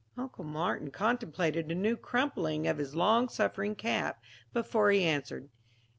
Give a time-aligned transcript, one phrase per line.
[0.17, 4.19] Uncle Martin contemplated a new crumpling of his long suffering cap
[4.51, 5.49] before he answered.